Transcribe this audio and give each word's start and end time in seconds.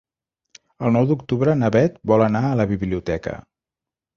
El 0.87 0.95
nou 0.95 1.09
d'octubre 1.11 1.55
na 1.65 1.69
Beth 1.77 1.99
vol 2.13 2.25
anar 2.29 2.43
a 2.49 2.59
la 2.63 2.67
biblioteca. 2.73 3.37